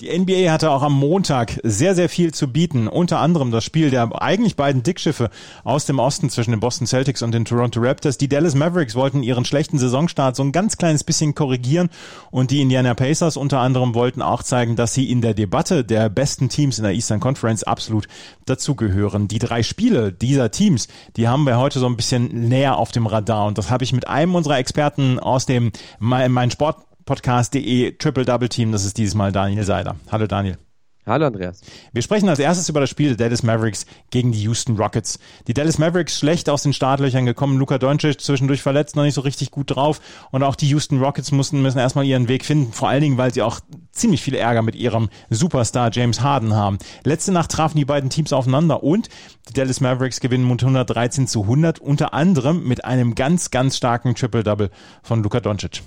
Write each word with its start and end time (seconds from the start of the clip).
Die 0.00 0.10
NBA 0.18 0.50
hatte 0.50 0.72
auch 0.72 0.82
am 0.82 0.92
Montag 0.92 1.60
sehr, 1.62 1.94
sehr 1.94 2.08
viel 2.08 2.34
zu 2.34 2.48
bieten. 2.48 2.88
Unter 2.88 3.20
anderem 3.20 3.52
das 3.52 3.62
Spiel 3.62 3.90
der 3.90 4.20
eigentlich 4.20 4.56
beiden 4.56 4.82
Dickschiffe 4.82 5.30
aus 5.62 5.86
dem 5.86 6.00
Osten 6.00 6.30
zwischen 6.30 6.50
den 6.50 6.58
Boston 6.58 6.88
Celtics 6.88 7.22
und 7.22 7.30
den 7.30 7.44
Toronto 7.44 7.78
Raptors. 7.78 8.18
Die 8.18 8.28
Dallas 8.28 8.56
Mavericks 8.56 8.96
wollten 8.96 9.22
ihren 9.22 9.44
schlechten 9.44 9.78
Saisonstart 9.78 10.34
so 10.34 10.42
ein 10.42 10.50
ganz 10.50 10.78
kleines 10.78 11.04
bisschen 11.04 11.36
korrigieren 11.36 11.90
und 12.32 12.50
die 12.50 12.60
Indiana 12.60 12.94
Pacers 12.94 13.36
unter 13.36 13.60
anderem 13.60 13.94
wollten 13.94 14.20
auch 14.20 14.42
zeigen, 14.42 14.74
dass 14.74 14.94
sie 14.94 15.08
in 15.08 15.20
der 15.20 15.32
Debatte 15.32 15.84
der 15.84 16.08
besten 16.08 16.48
Teams 16.48 16.78
in 16.78 16.82
der 16.82 16.94
Eastern 16.94 17.20
Conference 17.20 17.62
absolut 17.62 18.08
dazugehören. 18.46 19.28
Die 19.28 19.38
drei 19.38 19.62
Spiele 19.62 20.10
dieser 20.12 20.50
Teams, 20.50 20.88
die 21.16 21.28
haben 21.28 21.44
wir 21.44 21.56
heute 21.58 21.78
so 21.78 21.86
ein 21.86 21.96
bisschen 21.96 22.48
näher 22.48 22.78
auf 22.78 22.90
dem 22.90 23.06
Radar 23.06 23.46
und 23.46 23.58
das 23.58 23.70
habe 23.70 23.84
ich 23.84 23.92
mit 23.92 24.08
einem 24.08 24.34
unserer 24.34 24.58
Experten 24.58 25.20
aus 25.20 25.46
dem 25.46 25.70
mein 26.00 26.50
Sport 26.50 26.78
podcast.de 27.04 27.96
Triple 27.98 28.24
Double 28.24 28.48
Team. 28.48 28.72
Das 28.72 28.84
ist 28.84 28.98
dieses 28.98 29.14
Mal 29.14 29.32
Daniel 29.32 29.64
Seider. 29.64 29.96
Hallo 30.10 30.26
Daniel. 30.26 30.58
Hallo 31.06 31.26
Andreas. 31.26 31.60
Wir 31.92 32.00
sprechen 32.00 32.30
als 32.30 32.38
erstes 32.38 32.70
über 32.70 32.80
das 32.80 32.88
Spiel 32.88 33.08
der 33.08 33.26
Dallas 33.26 33.42
Mavericks 33.42 33.84
gegen 34.08 34.32
die 34.32 34.40
Houston 34.44 34.74
Rockets. 34.78 35.18
Die 35.46 35.52
Dallas 35.52 35.76
Mavericks 35.76 36.18
schlecht 36.18 36.48
aus 36.48 36.62
den 36.62 36.72
Startlöchern 36.72 37.26
gekommen. 37.26 37.58
Luka 37.58 37.76
Doncic 37.76 38.22
zwischendurch 38.22 38.62
verletzt, 38.62 38.96
noch 38.96 39.02
nicht 39.02 39.12
so 39.12 39.20
richtig 39.20 39.50
gut 39.50 39.76
drauf. 39.76 40.00
Und 40.30 40.42
auch 40.42 40.56
die 40.56 40.66
Houston 40.68 41.02
Rockets 41.02 41.30
mussten, 41.30 41.60
müssen 41.60 41.76
erstmal 41.76 42.06
ihren 42.06 42.28
Weg 42.28 42.46
finden. 42.46 42.72
Vor 42.72 42.88
allen 42.88 43.02
Dingen, 43.02 43.18
weil 43.18 43.34
sie 43.34 43.42
auch 43.42 43.60
ziemlich 43.92 44.22
viel 44.22 44.34
Ärger 44.34 44.62
mit 44.62 44.76
ihrem 44.76 45.10
Superstar 45.28 45.90
James 45.92 46.22
Harden 46.22 46.54
haben. 46.54 46.78
Letzte 47.02 47.32
Nacht 47.32 47.50
trafen 47.50 47.76
die 47.76 47.84
beiden 47.84 48.08
Teams 48.08 48.32
aufeinander 48.32 48.82
und 48.82 49.10
die 49.50 49.52
Dallas 49.52 49.82
Mavericks 49.82 50.20
gewinnen 50.20 50.48
mit 50.48 50.62
113 50.62 51.26
zu 51.26 51.42
100. 51.42 51.80
Unter 51.80 52.14
anderem 52.14 52.66
mit 52.66 52.86
einem 52.86 53.14
ganz, 53.14 53.50
ganz 53.50 53.76
starken 53.76 54.14
Triple-Double 54.14 54.70
von 55.02 55.22
Luka 55.22 55.40
Doncic. 55.40 55.82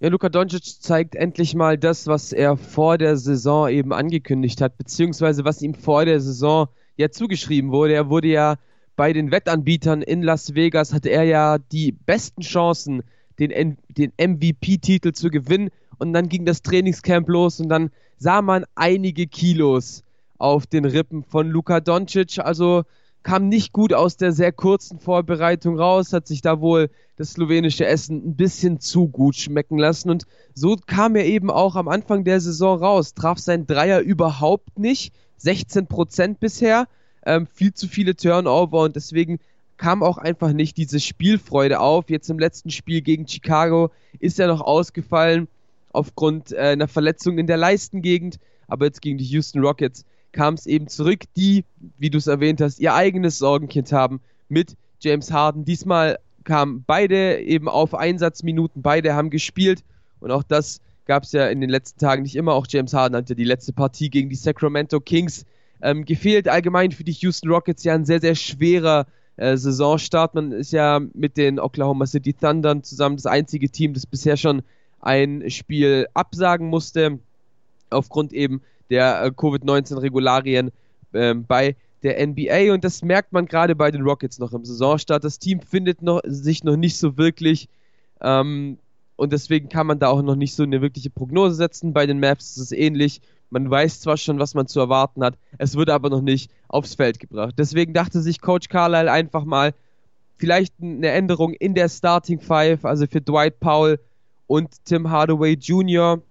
Ja, 0.00 0.10
Luka 0.10 0.28
Doncic 0.28 0.80
zeigt 0.80 1.16
endlich 1.16 1.56
mal 1.56 1.76
das, 1.76 2.06
was 2.06 2.32
er 2.32 2.56
vor 2.56 2.98
der 2.98 3.16
Saison 3.16 3.68
eben 3.68 3.92
angekündigt 3.92 4.60
hat, 4.60 4.78
beziehungsweise 4.78 5.44
was 5.44 5.60
ihm 5.60 5.74
vor 5.74 6.04
der 6.04 6.20
Saison 6.20 6.68
ja 6.96 7.10
zugeschrieben 7.10 7.72
wurde. 7.72 7.94
Er 7.94 8.08
wurde 8.08 8.28
ja 8.28 8.58
bei 8.94 9.12
den 9.12 9.32
Wettanbietern 9.32 10.02
in 10.02 10.22
Las 10.22 10.54
Vegas, 10.54 10.92
hatte 10.92 11.08
er 11.08 11.24
ja 11.24 11.58
die 11.58 11.90
besten 11.90 12.42
Chancen, 12.42 13.02
den, 13.40 13.76
den 13.88 14.12
MVP-Titel 14.16 15.12
zu 15.12 15.30
gewinnen. 15.30 15.70
Und 15.98 16.12
dann 16.12 16.28
ging 16.28 16.44
das 16.44 16.62
Trainingscamp 16.62 17.28
los 17.28 17.58
und 17.58 17.68
dann 17.68 17.90
sah 18.18 18.40
man 18.40 18.66
einige 18.76 19.26
Kilos 19.26 20.04
auf 20.38 20.68
den 20.68 20.84
Rippen 20.84 21.24
von 21.24 21.48
Luka 21.48 21.80
Doncic. 21.80 22.38
Also 22.38 22.84
kam 23.28 23.50
nicht 23.50 23.74
gut 23.74 23.92
aus 23.92 24.16
der 24.16 24.32
sehr 24.32 24.52
kurzen 24.52 24.98
Vorbereitung 24.98 25.78
raus, 25.78 26.14
hat 26.14 26.26
sich 26.26 26.40
da 26.40 26.62
wohl 26.62 26.88
das 27.16 27.32
slowenische 27.32 27.84
Essen 27.84 28.26
ein 28.26 28.36
bisschen 28.36 28.80
zu 28.80 29.06
gut 29.06 29.36
schmecken 29.36 29.76
lassen 29.76 30.08
und 30.08 30.24
so 30.54 30.76
kam 30.86 31.14
er 31.14 31.26
eben 31.26 31.50
auch 31.50 31.76
am 31.76 31.88
Anfang 31.88 32.24
der 32.24 32.40
Saison 32.40 32.78
raus, 32.78 33.12
traf 33.12 33.38
sein 33.38 33.66
Dreier 33.66 34.00
überhaupt 34.00 34.78
nicht, 34.78 35.12
16 35.36 35.88
Prozent 35.88 36.40
bisher, 36.40 36.88
ähm, 37.26 37.46
viel 37.46 37.74
zu 37.74 37.86
viele 37.86 38.16
Turnover 38.16 38.80
und 38.80 38.96
deswegen 38.96 39.40
kam 39.76 40.02
auch 40.02 40.16
einfach 40.16 40.54
nicht 40.54 40.78
diese 40.78 40.98
Spielfreude 40.98 41.80
auf. 41.80 42.08
Jetzt 42.08 42.30
im 42.30 42.38
letzten 42.38 42.70
Spiel 42.70 43.02
gegen 43.02 43.28
Chicago 43.28 43.90
ist 44.20 44.40
er 44.40 44.46
noch 44.46 44.62
ausgefallen 44.62 45.48
aufgrund 45.92 46.52
äh, 46.52 46.60
einer 46.60 46.88
Verletzung 46.88 47.36
in 47.36 47.46
der 47.46 47.58
Leistengegend, 47.58 48.38
aber 48.68 48.86
jetzt 48.86 49.02
gegen 49.02 49.18
die 49.18 49.26
Houston 49.26 49.60
Rockets 49.60 50.06
kam 50.38 50.54
es 50.54 50.66
eben 50.66 50.86
zurück, 50.86 51.24
die, 51.36 51.64
wie 51.98 52.10
du 52.10 52.18
es 52.18 52.28
erwähnt 52.28 52.60
hast, 52.60 52.78
ihr 52.78 52.94
eigenes 52.94 53.38
Sorgenkind 53.38 53.90
haben 53.90 54.20
mit 54.48 54.76
James 55.00 55.32
Harden. 55.32 55.64
Diesmal 55.64 56.20
kamen 56.44 56.84
beide 56.86 57.40
eben 57.40 57.68
auf 57.68 57.92
Einsatzminuten, 57.92 58.80
beide 58.80 59.16
haben 59.16 59.30
gespielt 59.30 59.82
und 60.20 60.30
auch 60.30 60.44
das 60.44 60.80
gab 61.06 61.24
es 61.24 61.32
ja 61.32 61.48
in 61.48 61.60
den 61.60 61.70
letzten 61.70 61.98
Tagen 61.98 62.22
nicht 62.22 62.36
immer. 62.36 62.52
Auch 62.52 62.68
James 62.68 62.94
Harden 62.94 63.16
hat 63.16 63.28
ja 63.28 63.34
die 63.34 63.42
letzte 63.42 63.72
Partie 63.72 64.10
gegen 64.10 64.28
die 64.28 64.36
Sacramento 64.36 65.00
Kings 65.00 65.44
ähm, 65.82 66.04
gefehlt. 66.04 66.46
Allgemein 66.46 66.92
für 66.92 67.02
die 67.02 67.12
Houston 67.12 67.50
Rockets 67.50 67.82
ja 67.82 67.94
ein 67.94 68.04
sehr, 68.04 68.20
sehr 68.20 68.36
schwerer 68.36 69.08
äh, 69.38 69.56
Saisonstart. 69.56 70.36
Man 70.36 70.52
ist 70.52 70.70
ja 70.70 71.00
mit 71.14 71.36
den 71.36 71.58
Oklahoma 71.58 72.06
City 72.06 72.32
Thundern 72.32 72.84
zusammen 72.84 73.16
das 73.16 73.26
einzige 73.26 73.70
Team, 73.70 73.92
das 73.92 74.06
bisher 74.06 74.36
schon 74.36 74.62
ein 75.00 75.50
Spiel 75.50 76.06
absagen 76.14 76.68
musste, 76.68 77.18
aufgrund 77.90 78.32
eben 78.32 78.60
der 78.90 79.22
äh, 79.22 79.30
Covid-19-Regularien 79.30 80.70
ähm, 81.14 81.44
bei 81.46 81.76
der 82.02 82.24
NBA 82.24 82.72
und 82.72 82.84
das 82.84 83.02
merkt 83.02 83.32
man 83.32 83.46
gerade 83.46 83.74
bei 83.74 83.90
den 83.90 84.02
Rockets 84.02 84.38
noch 84.38 84.52
im 84.52 84.64
Saisonstart. 84.64 85.24
Das 85.24 85.38
Team 85.38 85.60
findet 85.60 86.00
noch, 86.02 86.20
sich 86.24 86.62
noch 86.62 86.76
nicht 86.76 86.96
so 86.96 87.16
wirklich 87.16 87.68
ähm, 88.20 88.78
und 89.16 89.32
deswegen 89.32 89.68
kann 89.68 89.88
man 89.88 89.98
da 89.98 90.08
auch 90.08 90.22
noch 90.22 90.36
nicht 90.36 90.54
so 90.54 90.62
eine 90.62 90.80
wirkliche 90.80 91.10
Prognose 91.10 91.56
setzen. 91.56 91.92
Bei 91.92 92.06
den 92.06 92.20
Mavs 92.20 92.56
ist 92.56 92.58
es 92.58 92.72
ähnlich. 92.72 93.20
Man 93.50 93.68
weiß 93.68 94.00
zwar 94.00 94.16
schon, 94.16 94.38
was 94.38 94.54
man 94.54 94.68
zu 94.68 94.78
erwarten 94.78 95.24
hat, 95.24 95.38
es 95.56 95.74
wird 95.74 95.90
aber 95.90 96.10
noch 96.10 96.20
nicht 96.20 96.50
aufs 96.68 96.94
Feld 96.94 97.18
gebracht. 97.18 97.54
Deswegen 97.58 97.94
dachte 97.94 98.20
sich 98.20 98.40
Coach 98.40 98.68
Carlisle 98.68 99.10
einfach 99.10 99.44
mal, 99.44 99.74
vielleicht 100.36 100.74
eine 100.80 101.08
Änderung 101.08 101.52
in 101.54 101.74
der 101.74 101.88
Starting 101.88 102.40
Five, 102.40 102.84
also 102.84 103.06
für 103.06 103.20
Dwight 103.20 103.58
Powell 103.58 103.98
und 104.46 104.84
Tim 104.84 105.10
Hardaway 105.10 105.54
Jr. 105.54 106.22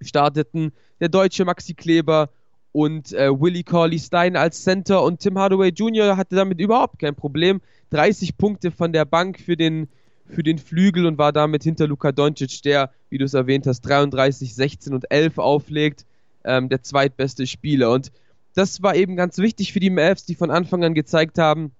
starteten 0.00 0.72
der 1.00 1.08
deutsche 1.08 1.44
Maxi 1.44 1.74
Kleber 1.74 2.30
und 2.72 3.12
äh, 3.12 3.30
Willie 3.30 3.64
Corley 3.64 3.98
Stein 3.98 4.36
als 4.36 4.62
Center 4.62 5.02
und 5.02 5.20
Tim 5.20 5.38
Hardaway 5.38 5.70
Jr. 5.70 6.16
hatte 6.16 6.36
damit 6.36 6.60
überhaupt 6.60 6.98
kein 6.98 7.14
Problem. 7.14 7.60
30 7.90 8.36
Punkte 8.36 8.70
von 8.70 8.92
der 8.92 9.04
Bank 9.04 9.40
für 9.40 9.56
den, 9.56 9.88
für 10.26 10.42
den 10.42 10.58
Flügel 10.58 11.06
und 11.06 11.16
war 11.16 11.32
damit 11.32 11.62
hinter 11.62 11.86
Luka 11.86 12.12
Doncic, 12.12 12.62
der, 12.62 12.90
wie 13.08 13.18
du 13.18 13.24
es 13.24 13.34
erwähnt 13.34 13.66
hast, 13.66 13.80
33, 13.82 14.54
16 14.54 14.92
und 14.92 15.10
11 15.10 15.38
auflegt, 15.38 16.04
ähm, 16.44 16.68
der 16.68 16.82
zweitbeste 16.82 17.46
Spieler. 17.46 17.92
Und 17.92 18.12
das 18.54 18.82
war 18.82 18.94
eben 18.94 19.16
ganz 19.16 19.38
wichtig 19.38 19.72
für 19.72 19.80
die 19.80 19.90
Mavs, 19.90 20.24
die 20.24 20.34
von 20.34 20.50
Anfang 20.50 20.84
an 20.84 20.94
gezeigt 20.94 21.38
haben, 21.38 21.72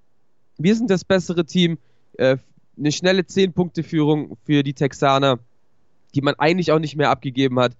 wir 0.58 0.74
sind 0.74 0.90
das 0.90 1.04
bessere 1.04 1.44
Team. 1.44 1.78
Äh, 2.14 2.38
eine 2.78 2.92
schnelle 2.92 3.22
10-Punkte-Führung 3.22 4.36
für 4.44 4.62
die 4.62 4.74
Texaner, 4.74 5.38
die 6.14 6.20
man 6.20 6.34
eigentlich 6.34 6.72
auch 6.72 6.78
nicht 6.78 6.96
mehr 6.96 7.10
abgegeben 7.10 7.58
hat. 7.58 7.72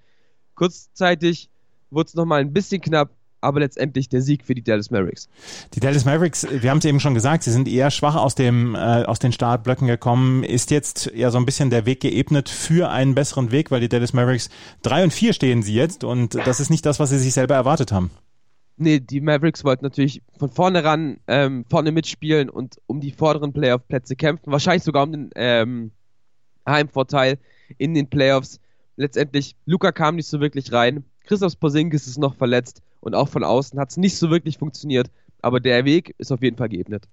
Kurzzeitig 0.57 1.49
wurde 1.91 2.09
es 2.09 2.15
nochmal 2.15 2.41
ein 2.41 2.53
bisschen 2.53 2.81
knapp, 2.81 3.11
aber 3.41 3.61
letztendlich 3.61 4.09
der 4.09 4.23
Sieg 4.23 4.45
für 4.45 4.55
die 4.55 4.63
Dallas 4.63 4.91
Mavericks. 4.91 5.29
Die 5.75 5.81
Dallas 5.81 6.05
Mavericks, 6.05 6.47
wir 6.51 6.71
haben 6.71 6.79
es 6.79 6.85
eben 6.85 6.99
schon 6.99 7.15
gesagt, 7.15 7.45
sie 7.45 7.53
sind 7.53 7.69
eher 7.69 7.91
schwach 7.91 8.17
aus 8.17 8.35
dem 8.35 8.75
äh, 8.75 8.79
aus 8.79 9.19
den 9.19 9.33
Startblöcken 9.33 9.87
gekommen. 9.87 10.43
Ist 10.43 10.71
jetzt 10.71 11.13
ja 11.15 11.31
so 11.31 11.39
ein 11.39 11.47
bisschen 11.47 11.71
der 11.71 11.87
Weg 11.87 12.01
geebnet 12.01 12.49
für 12.49 12.91
einen 12.91 13.15
besseren 13.15 13.53
Weg, 13.53 13.71
weil 13.71 13.81
die 13.81 13.89
Dallas 13.89 14.13
Mavericks 14.13 14.51
drei 14.83 15.05
und 15.05 15.13
vier 15.13 15.33
stehen 15.33 15.63
sie 15.63 15.75
jetzt 15.75 16.03
und 16.03 16.35
das 16.35 16.59
ist 16.59 16.71
nicht 16.71 16.85
das, 16.85 16.99
was 16.99 17.11
sie 17.11 17.19
sich 17.19 17.35
selber 17.35 17.55
erwartet 17.55 17.93
haben. 17.93 18.11
Nee, 18.79 19.01
die 19.01 19.23
Mavericks 19.23 19.65
wollten 19.65 19.85
natürlich 19.85 20.23
von 20.39 20.51
vorne 20.51 20.85
ran 20.85 21.19
ähm, 21.29 21.65
vorne 21.71 21.93
mitspielen 21.93 22.51
und 22.51 22.77
um 22.87 23.01
die 23.01 23.11
vorderen 23.11 23.53
Playoff-Plätze 23.53 24.17
kämpfen, 24.17 24.53
wahrscheinlich 24.53 24.83
sogar 24.83 25.05
um 25.05 25.13
den 25.13 25.31
ähm, 25.35 25.93
Heimvorteil 26.67 27.39
in 27.79 27.95
den 27.95 28.09
Playoffs 28.09 28.61
letztendlich, 28.97 29.57
Luca 29.65 29.93
kam 29.93 30.17
nicht 30.17 30.29
so 30.29 30.41
wirklich 30.41 30.73
rein. 30.73 31.05
Christoph 31.25 31.59
Porzingis 31.59 32.07
ist 32.07 32.19
noch 32.19 32.35
verletzt 32.35 32.83
und 33.01 33.15
auch 33.15 33.29
von 33.29 33.45
außen 33.45 33.79
hat 33.79 33.91
es 33.91 33.97
nicht 33.97 34.17
so 34.17 34.31
wirklich 34.31 34.59
funktioniert 34.59 35.11
aber 35.47 35.61
der 35.61 35.85
Weg 35.85 36.13
ist 36.19 36.33
auf 36.33 36.43
jeden 36.43 36.57
Fall 36.57 36.69
geebnet. 36.69 37.05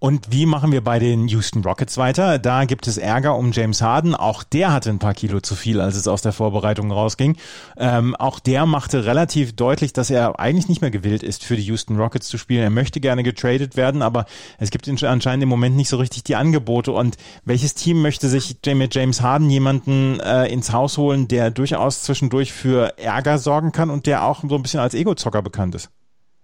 Und 0.00 0.32
wie 0.32 0.46
machen 0.46 0.72
wir 0.72 0.82
bei 0.82 0.98
den 0.98 1.28
Houston 1.28 1.62
Rockets 1.62 1.96
weiter? 1.96 2.38
Da 2.40 2.64
gibt 2.64 2.88
es 2.88 2.98
Ärger 2.98 3.36
um 3.36 3.52
James 3.52 3.82
Harden. 3.82 4.16
Auch 4.16 4.42
der 4.42 4.72
hatte 4.72 4.90
ein 4.90 4.98
paar 4.98 5.14
Kilo 5.14 5.40
zu 5.40 5.54
viel, 5.54 5.80
als 5.80 5.94
es 5.94 6.08
aus 6.08 6.20
der 6.22 6.32
Vorbereitung 6.32 6.90
rausging. 6.90 7.36
Ähm, 7.76 8.16
auch 8.16 8.40
der 8.40 8.66
machte 8.66 9.04
relativ 9.04 9.54
deutlich, 9.54 9.92
dass 9.92 10.10
er 10.10 10.40
eigentlich 10.40 10.68
nicht 10.68 10.80
mehr 10.80 10.90
gewillt 10.90 11.22
ist, 11.22 11.44
für 11.44 11.54
die 11.54 11.62
Houston 11.62 11.96
Rockets 11.96 12.26
zu 12.26 12.36
spielen. 12.36 12.62
Er 12.62 12.70
möchte 12.70 13.00
gerne 13.00 13.22
getradet 13.22 13.76
werden, 13.76 14.02
aber 14.02 14.26
es 14.58 14.70
gibt 14.70 14.88
anscheinend 14.88 15.42
im 15.44 15.48
Moment 15.48 15.76
nicht 15.76 15.88
so 15.88 15.98
richtig 15.98 16.24
die 16.24 16.34
Angebote. 16.34 16.90
Und 16.90 17.16
welches 17.44 17.74
Team 17.74 18.02
möchte 18.02 18.28
sich 18.28 18.56
mit 18.66 18.94
James 18.94 19.22
Harden 19.22 19.50
jemanden 19.50 20.18
äh, 20.18 20.46
ins 20.46 20.72
Haus 20.72 20.98
holen, 20.98 21.28
der 21.28 21.52
durchaus 21.52 22.02
zwischendurch 22.02 22.52
für 22.52 22.98
Ärger 22.98 23.38
sorgen 23.38 23.70
kann 23.70 23.88
und 23.88 24.06
der 24.06 24.24
auch 24.24 24.42
so 24.48 24.56
ein 24.56 24.62
bisschen 24.62 24.80
als 24.80 24.94
Ego-Zocker 24.94 25.42
bekannt 25.42 25.76
ist? 25.76 25.90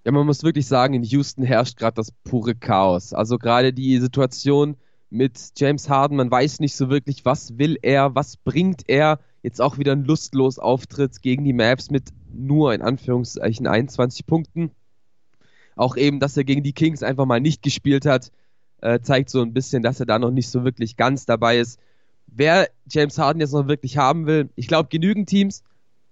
Ja, 0.05 0.13
man 0.13 0.27
muss 0.27 0.43
wirklich 0.43 0.67
sagen, 0.67 0.95
in 0.95 1.03
Houston 1.03 1.45
herrscht 1.45 1.79
gerade 1.79 1.95
das 1.95 2.13
pure 2.25 2.55
Chaos. 2.55 3.15
Also 3.15 3.39
gerade 3.39 3.73
die 3.73 3.99
Situation 3.99 4.77
mit 5.09 5.53
James 5.57 5.89
Harden, 5.89 6.17
man 6.17 6.31
weiß 6.31 6.61
nicht 6.61 6.77
so 6.77 6.91
wirklich, 6.91 7.25
was 7.25 7.57
will 7.57 7.79
er, 7.81 8.15
was 8.15 8.37
bringt 8.37 8.83
er. 8.89 9.19
Jetzt 9.43 9.61
auch 9.61 9.79
wieder 9.79 9.93
ein 9.93 10.05
lustlos 10.05 10.59
Auftritt 10.59 11.23
gegen 11.23 11.45
die 11.45 11.53
Mavs 11.53 11.91
mit 11.91 12.11
nur 12.33 12.75
in 12.75 12.83
Anführungszeichen 12.83 13.67
21 13.67 14.27
Punkten. 14.27 14.73
Auch 15.77 15.97
eben, 15.97 16.21
dass 16.21 16.37
er 16.37 16.45
gegen 16.45 16.63
die 16.63 16.73
Kings 16.73 17.03
einfach 17.03 17.25
mal 17.27 17.41
nicht 17.41 17.63
gespielt 17.63 18.05
hat, 18.05 18.31
äh, 18.83 19.01
zeigt 19.01 19.31
so 19.31 19.41
ein 19.41 19.55
bisschen, 19.55 19.83
dass 19.83 20.01
er 20.01 20.07
da 20.07 20.19
noch 20.19 20.31
nicht 20.31 20.51
so 20.51 20.65
wirklich 20.65 20.97
ganz 20.97 21.25
dabei 21.25 21.59
ist. 21.59 21.81
Wer 22.27 22.69
James 22.91 23.17
Harden 23.19 23.41
jetzt 23.41 23.53
noch 23.53 23.69
wirklich 23.69 23.97
haben 23.97 24.27
will, 24.27 24.51
ich 24.57 24.69
glaube 24.69 24.89
genügend 24.91 25.29
Teams, 25.29 25.63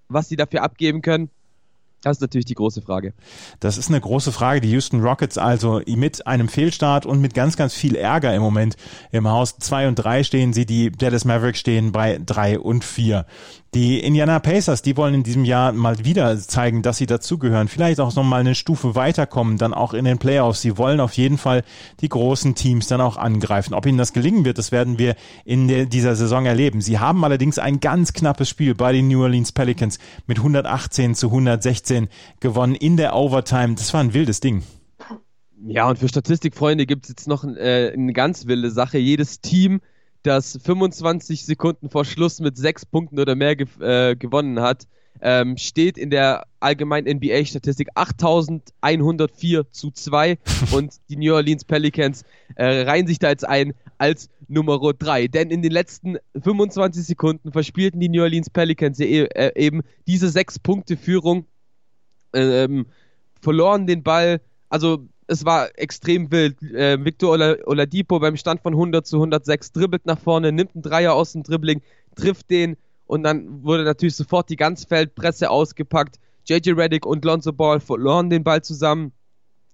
was 0.09 0.29
sie 0.29 0.37
dafür 0.37 0.63
abgeben 0.63 1.03
können, 1.03 1.31
Das 2.03 2.17
ist 2.17 2.21
natürlich 2.21 2.47
die 2.47 2.55
große 2.55 2.83
Frage. 2.83 3.15
Das 3.61 3.79
ist 3.79 3.89
eine 3.89 4.01
große 4.01 4.33
Frage. 4.33 4.61
Die 4.61 4.71
Houston 4.71 5.01
Rockets 5.01 5.39
also 5.39 5.81
mit 5.87 6.27
einem 6.27 6.49
Fehlstart 6.49 7.07
und 7.07 7.21
mit 7.21 7.33
ganz, 7.33 7.57
ganz 7.57 7.75
viel 7.75 7.95
Ärger 7.95 8.35
im 8.35 8.43
Moment 8.43 8.77
im 9.13 9.29
Haus. 9.29 9.57
Zwei 9.59 9.87
und 9.87 9.95
drei 9.95 10.25
stehen 10.25 10.53
sie, 10.53 10.67
die 10.67 10.91
Dallas 10.91 11.25
Mavericks 11.25 11.61
stehen 11.61 11.93
bei 11.93 12.21
drei 12.25 12.59
und 12.59 12.85
vier. 12.85 13.25
Die 13.75 14.01
Indiana 14.01 14.39
Pacers, 14.39 14.83
die 14.83 14.99
wollen 14.99 15.15
in 15.15 15.23
diesem 15.23 15.47
Jahr 15.47 15.73
mal 15.73 16.05
wieder 16.05 16.39
zeigen, 16.39 16.83
dass 16.83 16.99
sie 16.99 17.07
dazugehören. 17.07 17.69
Vielleicht 17.69 18.01
auch 18.01 18.15
noch 18.15 18.23
mal 18.23 18.41
eine 18.41 18.55
Stufe 18.55 18.95
weiterkommen, 18.95 19.57
dann 19.57 19.73
auch 19.73 19.95
in 19.95 20.05
den 20.05 20.19
Playoffs. 20.19 20.61
Sie 20.61 20.77
wollen 20.77 21.01
auf 21.01 21.15
jeden 21.15 21.39
Fall 21.39 21.65
die 22.03 22.11
großen 22.11 22.55
Teams 22.55 22.87
dann 22.87 23.01
auch 23.01 23.17
angreifen. 23.17 23.73
Ob 23.73 23.87
ihnen 23.87 23.97
das 23.97 24.13
gelingen 24.13 24.45
wird, 24.45 24.59
das 24.59 24.73
werden 24.73 24.99
wir 24.99 25.17
in 25.47 25.69
der, 25.69 25.87
dieser 25.87 26.17
Saison 26.17 26.45
erleben. 26.45 26.83
Sie 26.83 26.99
haben 26.99 27.25
allerdings 27.25 27.59
ein 27.59 27.81
ganz 27.81 28.13
knappes 28.13 28.51
Spiel 28.51 28.75
bei 28.75 28.93
den 28.93 29.09
New 29.09 29.23
Orleans 29.23 29.53
Pelicans 29.53 29.99
mit 30.27 30.37
118 30.37 31.15
zu 31.15 31.29
116 31.29 32.09
gewonnen 32.41 32.75
in 32.75 32.99
der 32.99 33.17
Overtime. 33.17 33.77
Das 33.77 33.95
war 33.95 34.03
ein 34.03 34.13
wildes 34.13 34.41
Ding. 34.41 34.65
Ja, 35.65 35.89
und 35.89 35.99
für 35.99 36.09
Statistikfreunde 36.09 36.85
gibt 36.85 37.05
es 37.05 37.09
jetzt 37.09 37.27
noch 37.27 37.43
äh, 37.45 37.91
eine 37.91 38.13
ganz 38.13 38.47
wilde 38.47 38.71
Sache. 38.71 38.99
Jedes 38.99 39.41
Team 39.41 39.81
das 40.23 40.59
25 40.63 41.45
Sekunden 41.45 41.91
vor 41.91 42.05
Schluss 42.05 42.41
mit 42.41 42.57
sechs 42.57 42.87
Punkten 42.87 43.19
oder 43.19 43.35
mehr 43.35 43.57
ge 43.57 43.67
äh, 43.81 44.17
gewonnen 44.17 44.61
hat, 44.61 44.87
ähm, 45.21 45.57
steht 45.57 45.99
in 45.99 46.11
der 46.11 46.47
allgemeinen 46.61 47.17
NBA-Statistik 47.17 47.89
8104 47.95 49.71
zu 49.71 49.91
2 49.91 50.39
und 50.73 50.95
die 51.09 51.17
New 51.17 51.35
Orleans 51.35 51.65
Pelicans 51.65 52.25
äh, 52.57 52.83
reihen 52.83 53.07
sich 53.07 53.19
da 53.19 53.31
jetzt 53.31 53.47
ein 53.47 53.75
als 53.99 54.29
Nummer 54.49 54.79
3. 54.79 55.29
Denn 55.29 55.51
in 55.51 55.63
den 55.63 55.73
letzten 55.73 56.19
25 56.41 57.05
Sekunden 57.05 57.53
verspielten 57.53 58.01
die 58.01 58.09
New 58.09 58.23
Orleans 58.23 58.51
Pelicans 58.51 58.99
e 59.01 59.25
äh, 59.25 59.53
eben 59.55 59.83
diese 60.07 60.29
sechs 60.29 60.59
Punkte 60.59 60.97
Führung, 60.97 61.47
ähm, 62.33 62.87
verloren 63.41 63.87
den 63.87 64.03
Ball, 64.03 64.41
also 64.69 65.07
es 65.27 65.45
war 65.45 65.71
extrem 65.79 66.31
wild. 66.31 66.63
Äh, 66.63 67.05
Victor 67.05 67.31
Oladipo 67.67 68.19
beim 68.19 68.37
Stand 68.37 68.61
von 68.61 68.75
100 68.75 69.07
zu 69.07 69.17
106 69.17 69.73
dribbelt 69.73 70.07
nach 70.07 70.19
vorne, 70.19 70.53
nimmt 70.53 70.75
einen 70.75 70.83
Dreier 70.83 71.15
aus 71.15 71.33
dem 71.33 71.43
Dribbling, 71.43 71.83
trifft 72.17 72.51
den 72.51 72.77
und 73.07 73.23
dann 73.23 73.63
wurde 73.63 73.85
natürlich 73.85 74.17
sofort 74.17 74.49
die 74.51 74.57
Ganzfeldpresse 74.57 75.51
ausgepackt. 75.51 76.19
JJ 76.47 76.73
Reddick 76.73 77.07
und 77.07 77.25
Lonzo 77.25 77.53
Ball 77.53 77.81
verloren 77.81 78.31
den 78.31 78.45
Ball 78.45 78.63
zusammen. 78.63 79.13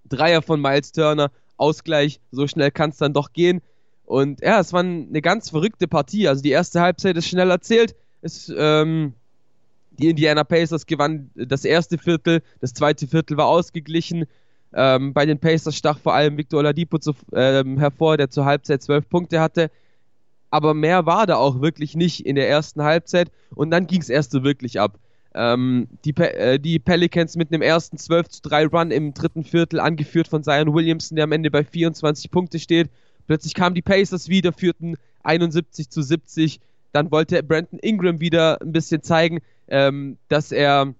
Dreier 0.09 0.43
von 0.43 0.61
Miles 0.61 0.93
Turner, 0.93 1.31
Ausgleich, 1.57 2.21
so 2.31 2.47
schnell 2.47 2.71
kann 2.71 2.91
es 2.91 2.99
dann 2.99 3.13
doch 3.13 3.33
gehen. 3.33 3.61
Und 4.05 4.41
ja, 4.41 4.59
es 4.61 4.73
war 4.73 4.81
eine 4.81 5.21
ganz 5.21 5.51
verrückte 5.51 5.87
Partie. 5.87 6.29
Also 6.29 6.43
die 6.43 6.51
erste 6.51 6.81
Halbzeit 6.81 7.17
ist 7.17 7.29
schnell 7.29 7.51
erzählt. 7.51 7.95
Es, 8.23 8.53
ähm, 8.57 9.13
die 9.91 10.09
Indiana 10.09 10.45
Pacers 10.45 10.87
gewannen 10.87 11.31
das 11.35 11.65
erste 11.65 11.99
Viertel, 11.99 12.43
das 12.61 12.73
zweite 12.73 13.07
Viertel 13.07 13.37
war 13.37 13.47
ausgeglichen. 13.47 14.27
Ähm, 14.75 15.15
bei 15.15 15.25
den 15.27 15.39
Pacers 15.39 15.77
stach 15.77 15.99
vor 15.99 16.15
allem 16.15 16.37
Victor 16.37 16.61
Oladipo 16.61 16.99
zu, 16.99 17.15
ähm, 17.33 17.79
hervor, 17.79 18.17
der 18.17 18.31
zur 18.31 18.45
Halbzeit 18.45 18.83
zwölf 18.83 19.09
Punkte 19.09 19.41
hatte. 19.41 19.71
Aber 20.51 20.75
mehr 20.75 21.07
war 21.07 21.27
da 21.27 21.37
auch 21.37 21.61
wirklich 21.61 21.95
nicht 21.95 22.25
in 22.25 22.37
der 22.37 22.49
ersten 22.49 22.83
Halbzeit. 22.83 23.31
Und 23.55 23.71
dann 23.71 23.87
ging 23.87 24.01
es 24.01 24.09
erst 24.09 24.31
so 24.31 24.45
wirklich 24.45 24.81
ab. 24.81 24.99
Ähm, 25.35 25.89
die, 26.05 26.17
äh, 26.17 26.59
die, 26.59 26.79
Pelicans 26.79 27.37
mit 27.37 27.53
einem 27.53 27.63
ersten 27.63 27.99
12 27.99 28.29
zu 28.29 28.43
3 28.43 28.67
Run 28.67 28.91
im 28.91 29.15
dritten 29.15 29.45
Viertel, 29.45 29.79
angeführt 29.79 30.29
von 30.29 30.43
Zion 30.43 30.73
Williamson, 30.73 31.17
der 31.17 31.25
am 31.25 31.33
Ende 31.33 31.51
bei 31.51 31.65
24 31.65 32.31
Punkte 32.31 32.59
steht. 32.59 32.89
Plötzlich 33.27 33.55
kamen 33.55 33.75
die 33.75 33.83
Pacers 33.83 34.29
wieder, 34.29 34.53
führten 34.53 34.97
71 35.23 35.91
zu 35.91 36.03
70. 36.03 36.61
Dann 36.93 37.11
wollte 37.11 37.43
Brandon 37.43 37.79
Ingram 37.79 38.21
wieder 38.21 38.61
ein 38.63 38.73
bisschen 38.73 39.03
zeigen, 39.03 39.41
ähm, 39.69 40.17
dass 40.29 40.51
er 40.51 40.95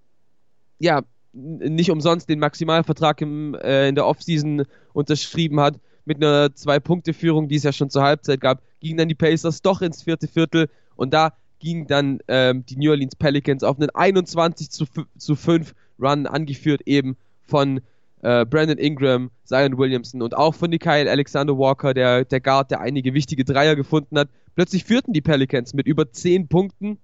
ja 0.79 1.03
nicht 1.39 1.91
umsonst 1.91 2.29
den 2.29 2.39
Maximalvertrag 2.39 3.21
im, 3.21 3.55
äh, 3.55 3.89
in 3.89 3.95
der 3.95 4.07
Offseason 4.07 4.65
unterschrieben 4.93 5.61
hat, 5.61 5.79
mit 6.05 6.23
einer 6.23 6.55
Zwei-Punkte-Führung, 6.55 7.49
die 7.49 7.57
es 7.57 7.63
ja 7.63 7.73
schon 7.73 7.91
zur 7.91 8.03
Halbzeit 8.03 8.41
gab, 8.41 8.63
gingen 8.81 8.97
dann 8.97 9.09
die 9.09 9.15
Pacers 9.15 9.63
doch 9.63 9.83
ins 9.83 10.03
vierte 10.03 10.27
Viertel 10.27 10.69
und 10.97 11.13
da 11.13 11.35
gingen 11.61 11.87
dann 11.87 12.21
ähm, 12.29 12.65
die 12.67 12.77
New 12.77 12.91
Orleans 12.91 13.17
Pelicans 13.17 13.63
auf 13.63 13.79
einen 13.79 13.91
21 13.91 14.71
zu, 14.71 14.87
zu 15.17 15.37
5 15.37 15.75
Run, 16.01 16.27
angeführt 16.27 16.83
eben 16.87 17.17
von 17.45 17.81
äh, 18.23 18.45
Brandon 18.47 18.79
Ingram, 18.79 19.31
Zion 19.45 19.77
Williamson 19.79 20.23
und 20.23 20.37
auch 20.37 20.55
von 20.55 20.71
Nikhil 20.71 21.09
Alexander 21.09 21.59
Walker, 21.59 21.95
der, 21.95 22.25
der 22.25 22.41
Guard, 22.41 22.71
der 22.71 22.81
einige 22.81 23.15
wichtige 23.15 23.45
Dreier 23.45 23.77
gefunden 23.77 24.19
hat. 24.19 24.29
Plötzlich 24.55 24.85
führten 24.85 25.13
die 25.13 25.21
Pelicans 25.21 25.75
mit 25.75 25.87
über 25.87 26.11
10 26.11 26.49
Punkten 26.49 26.99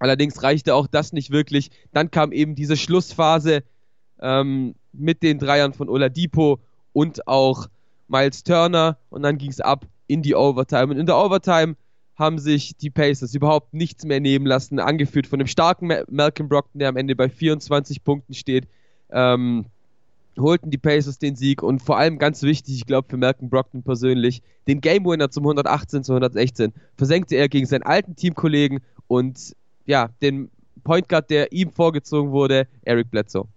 Allerdings 0.00 0.42
reichte 0.42 0.74
auch 0.74 0.88
das 0.88 1.12
nicht 1.12 1.30
wirklich. 1.30 1.70
Dann 1.92 2.10
kam 2.10 2.32
eben 2.32 2.56
diese 2.56 2.76
Schlussphase 2.76 3.62
ähm, 4.20 4.74
mit 4.92 5.22
den 5.22 5.38
Dreiern 5.38 5.74
von 5.74 5.88
Oladipo 5.88 6.58
und 6.92 7.28
auch 7.28 7.68
Miles 8.08 8.42
Turner 8.42 8.98
und 9.10 9.22
dann 9.22 9.38
ging 9.38 9.50
es 9.50 9.60
ab 9.60 9.86
in 10.08 10.22
die 10.22 10.34
Overtime. 10.34 10.88
Und 10.88 10.98
in 10.98 11.06
der 11.06 11.16
Overtime 11.16 11.76
haben 12.16 12.38
sich 12.38 12.76
die 12.76 12.90
Pacers 12.90 13.34
überhaupt 13.34 13.72
nichts 13.74 14.04
mehr 14.04 14.20
nehmen 14.20 14.46
lassen, 14.46 14.78
angeführt 14.80 15.26
von 15.26 15.38
dem 15.38 15.46
starken 15.46 15.92
Malcolm 16.08 16.48
Brockton, 16.48 16.80
der 16.80 16.88
am 16.88 16.96
Ende 16.96 17.14
bei 17.14 17.28
24 17.28 18.02
Punkten 18.02 18.34
steht. 18.34 18.66
Ähm, 19.10 19.66
holten 20.38 20.70
die 20.70 20.78
Pacers 20.78 21.18
den 21.18 21.36
Sieg 21.36 21.62
und 21.62 21.82
vor 21.82 21.98
allem 21.98 22.18
ganz 22.18 22.42
wichtig, 22.42 22.76
ich 22.76 22.86
glaube 22.86 23.08
für 23.08 23.16
Malcolm 23.16 23.50
Brockton 23.50 23.82
persönlich, 23.82 24.42
den 24.66 24.80
Game 24.80 25.04
Winner 25.04 25.30
zum 25.30 25.44
118 25.44 26.04
zu 26.04 26.12
116 26.12 26.72
versenkte 26.96 27.36
er 27.36 27.48
gegen 27.48 27.66
seinen 27.66 27.82
alten 27.82 28.16
Teamkollegen 28.16 28.80
und 29.08 29.54
ja, 29.90 30.08
den 30.22 30.50
Point 30.84 31.08
Guard, 31.08 31.30
der 31.30 31.52
ihm 31.52 31.72
vorgezogen 31.72 32.30
wurde, 32.30 32.68
Eric 32.82 33.10
Bledsoe. 33.10 33.48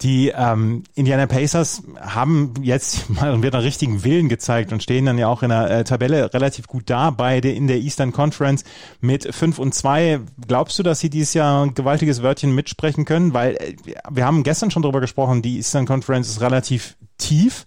Die 0.00 0.32
ähm, 0.34 0.84
Indiana 0.94 1.26
Pacers 1.26 1.82
haben 2.00 2.54
jetzt 2.62 3.10
mal 3.20 3.42
wieder 3.42 3.62
richtigen 3.62 4.02
Willen 4.02 4.30
gezeigt 4.30 4.72
und 4.72 4.82
stehen 4.82 5.04
dann 5.04 5.18
ja 5.18 5.28
auch 5.28 5.42
in 5.42 5.50
der 5.50 5.70
äh, 5.70 5.84
Tabelle 5.84 6.32
relativ 6.32 6.66
gut 6.66 6.84
da, 6.88 7.10
beide 7.10 7.52
in 7.52 7.66
der 7.66 7.76
Eastern 7.76 8.10
Conference 8.10 8.64
mit 9.02 9.34
5 9.34 9.58
und 9.58 9.74
2. 9.74 10.20
Glaubst 10.48 10.78
du, 10.78 10.82
dass 10.82 11.00
sie 11.00 11.10
dieses 11.10 11.34
Jahr 11.34 11.66
ein 11.66 11.74
gewaltiges 11.74 12.22
Wörtchen 12.22 12.54
mitsprechen 12.54 13.04
können? 13.04 13.34
Weil 13.34 13.56
äh, 13.56 13.74
wir 14.10 14.24
haben 14.24 14.42
gestern 14.42 14.70
schon 14.70 14.82
darüber 14.82 15.02
gesprochen, 15.02 15.42
die 15.42 15.58
Eastern 15.58 15.84
Conference 15.84 16.30
ist 16.30 16.40
relativ 16.40 16.96
tief. 17.18 17.66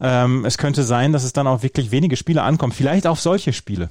Ähm, 0.00 0.44
es 0.44 0.56
könnte 0.56 0.84
sein, 0.84 1.12
dass 1.12 1.24
es 1.24 1.32
dann 1.32 1.48
auch 1.48 1.64
wirklich 1.64 1.90
wenige 1.90 2.16
Spiele 2.16 2.42
ankommt, 2.42 2.74
vielleicht 2.74 3.08
auf 3.08 3.20
solche 3.20 3.52
Spiele. 3.52 3.90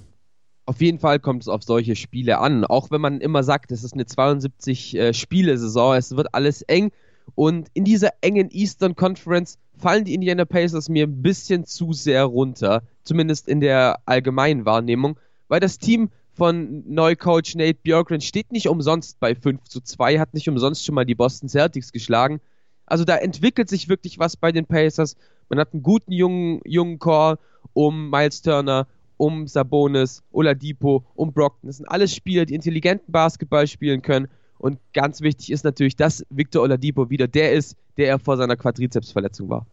Auf 0.65 0.79
jeden 0.81 0.99
Fall 0.99 1.19
kommt 1.19 1.43
es 1.43 1.49
auf 1.49 1.63
solche 1.63 1.95
Spiele 1.95 2.39
an. 2.39 2.63
Auch 2.63 2.89
wenn 2.89 3.01
man 3.01 3.19
immer 3.19 3.43
sagt, 3.43 3.71
es 3.71 3.83
ist 3.83 3.93
eine 3.93 4.03
72-Spiele-Saison, 4.03 5.95
äh, 5.95 5.97
es 5.97 6.15
wird 6.15 6.33
alles 6.33 6.61
eng. 6.63 6.91
Und 7.35 7.67
in 7.73 7.83
dieser 7.83 8.11
engen 8.21 8.49
Eastern 8.51 8.95
Conference 8.95 9.57
fallen 9.77 10.05
die 10.05 10.13
Indiana 10.13 10.45
Pacers 10.45 10.89
mir 10.89 11.05
ein 11.05 11.21
bisschen 11.21 11.65
zu 11.65 11.93
sehr 11.93 12.23
runter, 12.23 12.83
zumindest 13.03 13.47
in 13.47 13.59
der 13.59 13.99
allgemeinen 14.05 14.65
Wahrnehmung, 14.65 15.17
weil 15.47 15.59
das 15.59 15.79
Team 15.79 16.09
von 16.33 16.83
Neucoach 16.87 17.55
Nate 17.55 17.79
Bjorkgren 17.83 18.21
steht 18.21 18.51
nicht 18.51 18.67
umsonst 18.67 19.19
bei 19.19 19.35
5 19.35 19.63
zu 19.65 19.81
2, 19.81 20.19
hat 20.19 20.33
nicht 20.33 20.49
umsonst 20.49 20.85
schon 20.85 20.95
mal 20.95 21.05
die 21.05 21.15
Boston 21.15 21.49
Celtics 21.49 21.91
geschlagen. 21.91 22.39
Also 22.85 23.05
da 23.05 23.17
entwickelt 23.17 23.69
sich 23.69 23.87
wirklich 23.87 24.19
was 24.19 24.35
bei 24.35 24.51
den 24.51 24.65
Pacers. 24.65 25.15
Man 25.49 25.59
hat 25.59 25.73
einen 25.73 25.83
guten 25.83 26.11
jungen, 26.11 26.61
jungen 26.65 26.99
Core 26.99 27.37
um 27.73 28.09
Miles 28.09 28.41
Turner, 28.41 28.87
um 29.23 29.47
Sabonis, 29.47 30.21
Oladipo, 30.33 31.05
um 31.15 31.31
Brockton. 31.31 31.67
Das 31.67 31.77
sind 31.77 31.85
alles 31.85 32.13
Spieler, 32.13 32.45
die 32.45 32.55
intelligenten 32.55 33.09
Basketball 33.09 33.67
spielen 33.67 34.01
können. 34.01 34.27
Und 34.57 34.79
ganz 34.93 35.21
wichtig 35.21 35.49
ist 35.49 35.63
natürlich, 35.63 35.95
dass 35.95 36.25
Victor 36.29 36.61
Oladipo 36.61 37.09
wieder 37.09 37.29
der 37.29 37.53
ist, 37.53 37.77
der 37.95 38.07
er 38.07 38.19
vor 38.19 38.35
seiner 38.35 38.57
Quadrizepsverletzung 38.57 39.47
war. 39.47 39.65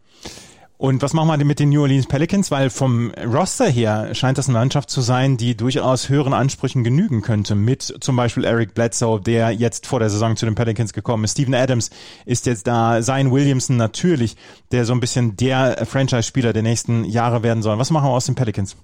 Und 0.77 1.01
was 1.01 1.13
machen 1.13 1.27
wir 1.27 1.37
denn 1.37 1.47
mit 1.47 1.59
den 1.59 1.69
New 1.69 1.81
Orleans 1.81 2.07
Pelicans? 2.07 2.49
Weil 2.49 2.69
vom 2.69 3.11
Roster 3.11 3.67
her 3.67 4.15
scheint 4.15 4.37
das 4.37 4.47
eine 4.47 4.57
Mannschaft 4.57 4.89
zu 4.89 5.01
sein, 5.01 5.35
die 5.35 5.55
durchaus 5.55 6.07
höheren 6.07 6.33
Ansprüchen 6.33 6.83
genügen 6.83 7.21
könnte. 7.21 7.53
Mit 7.53 7.97
zum 7.99 8.15
Beispiel 8.15 8.45
Eric 8.45 8.73
Bledsoe, 8.73 9.19
der 9.19 9.51
jetzt 9.51 9.85
vor 9.85 9.99
der 9.99 10.09
Saison 10.09 10.37
zu 10.37 10.45
den 10.45 10.55
Pelicans 10.55 10.93
gekommen 10.93 11.25
ist. 11.25 11.33
Steven 11.33 11.53
Adams 11.53 11.91
ist 12.25 12.45
jetzt 12.45 12.67
da. 12.67 13.01
Zion 13.01 13.31
Williamson 13.31 13.75
natürlich, 13.75 14.37
der 14.71 14.85
so 14.85 14.93
ein 14.93 15.01
bisschen 15.01 15.35
der 15.35 15.85
Franchise-Spieler 15.85 16.53
der 16.53 16.63
nächsten 16.63 17.03
Jahre 17.03 17.43
werden 17.43 17.61
soll. 17.61 17.77
Was 17.77 17.91
machen 17.91 18.05
wir 18.05 18.13
aus 18.13 18.25
den 18.25 18.35
Pelicans? 18.35 18.75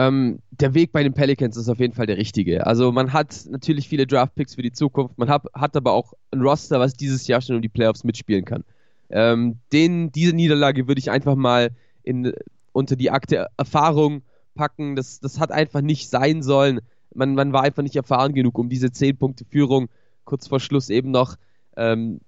Ähm, 0.00 0.38
der 0.50 0.72
Weg 0.72 0.92
bei 0.92 1.02
den 1.02 1.12
Pelicans 1.12 1.58
ist 1.58 1.68
auf 1.68 1.78
jeden 1.78 1.92
Fall 1.92 2.06
der 2.06 2.16
richtige. 2.16 2.66
Also 2.66 2.90
man 2.90 3.12
hat 3.12 3.44
natürlich 3.50 3.86
viele 3.86 4.06
Draftpicks 4.06 4.54
für 4.54 4.62
die 4.62 4.72
Zukunft, 4.72 5.18
man 5.18 5.28
hat, 5.28 5.44
hat 5.52 5.76
aber 5.76 5.92
auch 5.92 6.14
ein 6.30 6.40
Roster, 6.40 6.80
was 6.80 6.94
dieses 6.94 7.26
Jahr 7.26 7.42
schon 7.42 7.56
um 7.56 7.62
die 7.62 7.68
Playoffs 7.68 8.02
mitspielen 8.02 8.46
kann. 8.46 8.64
Ähm, 9.10 9.58
den, 9.74 10.10
diese 10.10 10.34
Niederlage 10.34 10.88
würde 10.88 11.00
ich 11.00 11.10
einfach 11.10 11.34
mal 11.34 11.72
in, 12.02 12.32
unter 12.72 12.96
die 12.96 13.10
Akte 13.10 13.48
Erfahrung 13.58 14.22
packen. 14.54 14.96
Das, 14.96 15.20
das 15.20 15.38
hat 15.38 15.52
einfach 15.52 15.82
nicht 15.82 16.08
sein 16.08 16.42
sollen. 16.42 16.80
Man, 17.12 17.34
man 17.34 17.52
war 17.52 17.62
einfach 17.62 17.82
nicht 17.82 17.96
erfahren 17.96 18.32
genug, 18.32 18.58
um 18.58 18.70
diese 18.70 18.90
10 18.90 19.18
Punkte 19.18 19.44
Führung 19.44 19.90
kurz 20.24 20.48
vor 20.48 20.60
Schluss 20.60 20.88
eben 20.88 21.10
noch 21.10 21.36
ähm, 21.76 22.20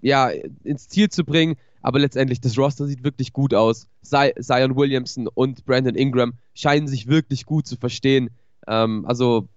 ja, 0.00 0.30
ins 0.62 0.86
Ziel 0.86 1.08
zu 1.08 1.24
bringen. 1.24 1.56
Aber 1.82 1.98
letztendlich, 1.98 2.40
das 2.40 2.58
Roster 2.58 2.86
sieht 2.86 3.04
wirklich 3.04 3.32
gut 3.32 3.54
aus. 3.54 3.88
Zion 4.02 4.76
Williamson 4.76 5.28
und 5.28 5.64
Brandon 5.64 5.94
Ingram 5.94 6.34
scheinen 6.54 6.88
sich 6.88 7.06
wirklich 7.06 7.46
gut 7.46 7.66
zu 7.66 7.76
verstehen. 7.76 8.30
Ähm, 8.66 9.04
also, 9.06 9.48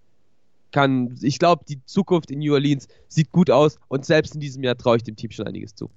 kann, 0.72 1.18
ich 1.22 1.40
glaube, 1.40 1.66
die 1.68 1.84
Zukunft 1.86 2.30
in 2.32 2.40
New 2.40 2.54
Orleans 2.54 2.88
sieht 3.08 3.32
gut 3.32 3.50
aus 3.50 3.80
und 3.88 4.06
selbst 4.06 4.36
in 4.36 4.42
diesem 4.42 4.64
Jahr 4.64 4.78
traue 4.78 4.98
ich 4.98 5.04
dem 5.04 5.16
Team 5.16 5.32
schon 5.32 5.48
einiges 5.48 5.74
zu. 5.74 5.90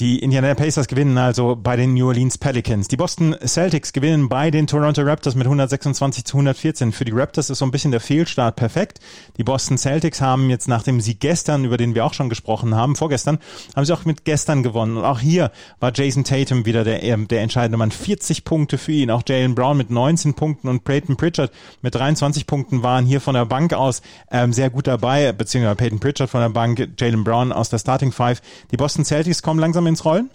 Die 0.00 0.20
Indiana 0.20 0.54
Pacers 0.54 0.88
gewinnen 0.88 1.18
also 1.18 1.54
bei 1.54 1.76
den 1.76 1.92
New 1.92 2.06
Orleans 2.06 2.38
Pelicans. 2.38 2.88
Die 2.88 2.96
Boston 2.96 3.36
Celtics 3.44 3.92
gewinnen 3.92 4.30
bei 4.30 4.50
den 4.50 4.66
Toronto 4.66 5.02
Raptors 5.02 5.34
mit 5.34 5.46
126 5.46 6.24
zu 6.24 6.38
114. 6.38 6.92
Für 6.92 7.04
die 7.04 7.12
Raptors 7.12 7.50
ist 7.50 7.58
so 7.58 7.66
ein 7.66 7.70
bisschen 7.70 7.90
der 7.90 8.00
Fehlstart 8.00 8.56
perfekt. 8.56 9.00
Die 9.36 9.44
Boston 9.44 9.76
Celtics 9.76 10.22
haben 10.22 10.48
jetzt 10.48 10.66
nach 10.66 10.82
dem 10.82 11.02
Sieg 11.02 11.20
gestern, 11.20 11.66
über 11.66 11.76
den 11.76 11.94
wir 11.94 12.06
auch 12.06 12.14
schon 12.14 12.30
gesprochen 12.30 12.74
haben, 12.74 12.96
vorgestern, 12.96 13.38
haben 13.76 13.84
sie 13.84 13.92
auch 13.92 14.06
mit 14.06 14.24
gestern 14.24 14.62
gewonnen. 14.62 14.96
Und 14.96 15.04
auch 15.04 15.20
hier 15.20 15.52
war 15.78 15.92
Jason 15.94 16.24
Tatum 16.24 16.64
wieder 16.64 16.84
der, 16.84 17.02
ähm, 17.02 17.28
der 17.28 17.42
entscheidende 17.42 17.76
Mann. 17.76 17.90
40 17.90 18.44
Punkte 18.44 18.78
für 18.78 18.92
ihn. 18.92 19.10
Auch 19.10 19.22
Jalen 19.28 19.54
Brown 19.54 19.76
mit 19.76 19.90
19 19.90 20.32
Punkten 20.32 20.68
und 20.68 20.84
Peyton 20.84 21.18
Pritchard 21.18 21.52
mit 21.82 21.94
23 21.94 22.46
Punkten 22.46 22.82
waren 22.82 23.04
hier 23.04 23.20
von 23.20 23.34
der 23.34 23.44
Bank 23.44 23.74
aus 23.74 24.00
ähm, 24.30 24.54
sehr 24.54 24.70
gut 24.70 24.86
dabei, 24.86 25.32
beziehungsweise 25.32 25.76
Peyton 25.76 26.00
Pritchard 26.00 26.30
von 26.30 26.40
der 26.40 26.48
Bank, 26.48 26.88
Jalen 26.98 27.24
Brown 27.24 27.52
aus 27.52 27.68
der 27.68 27.78
Starting 27.78 28.10
Five. 28.10 28.40
Die 28.70 28.78
Boston 28.78 29.04
Celtics 29.04 29.42
kommen 29.42 29.60
langsam 29.60 29.81
langsam 29.82 29.86
ins 29.86 30.04
Rollen? 30.04 30.30